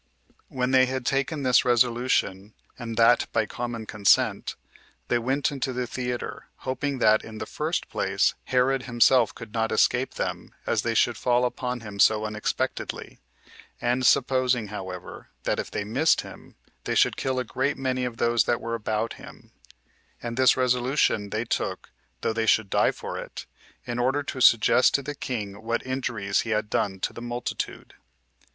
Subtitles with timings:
[0.49, 0.57] 4.
[0.57, 4.55] When they had taken this resolution, and that by common consent,
[5.09, 9.71] they went into the theater, hoping that, in the first place, Herod himself could not
[9.71, 13.19] escape them, as they should fall upon him so unexpectedly;
[13.79, 16.55] and supposing, however, that if they missed him,
[16.85, 19.51] they should kill a great many of those that were about him;
[20.19, 21.91] and this resolution they took,
[22.21, 23.45] though they should die for it,
[23.85, 27.93] in order to suggest to the king what injuries he had done to the multitude.